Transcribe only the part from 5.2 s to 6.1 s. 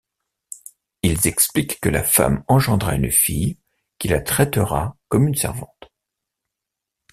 une servante.